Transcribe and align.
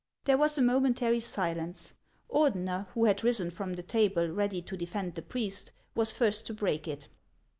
There 0.25 0.35
was 0.39 0.57
a 0.57 0.63
momentary 0.63 1.19
silence. 1.19 1.93
Ordeuer, 2.27 2.87
who 2.95 3.05
had 3.05 3.23
risen 3.23 3.51
from 3.51 3.73
the 3.73 3.83
table 3.83 4.29
ready 4.31 4.59
to 4.59 4.75
defend 4.75 5.13
the 5.13 5.21
priest, 5.21 5.73
was 5.93 6.11
first 6.11 6.47
to 6.47 6.55
break 6.55 6.87
it. 6.87 7.07